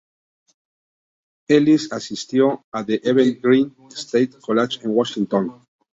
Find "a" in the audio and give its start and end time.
2.71-2.83